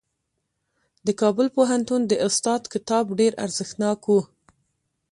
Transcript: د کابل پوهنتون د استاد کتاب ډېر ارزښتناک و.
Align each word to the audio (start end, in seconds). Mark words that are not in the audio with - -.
د 1.05 1.07
کابل 1.21 1.47
پوهنتون 1.57 2.01
د 2.07 2.13
استاد 2.27 2.61
کتاب 2.73 3.05
ډېر 3.19 3.33
ارزښتناک 3.45 3.99
و. 4.11 4.13